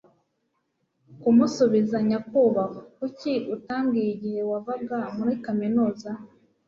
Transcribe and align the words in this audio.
kumusubiza 1.21 1.97
nyakubahwa. 2.09 2.81
kuki 2.97 3.33
utambwiye 3.55 4.09
igihe 4.15 4.41
wavaga 4.49 4.99
muri 5.17 5.33
kaminuza 5.45 6.09